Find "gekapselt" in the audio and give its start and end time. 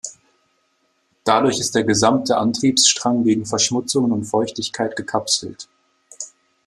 4.95-5.69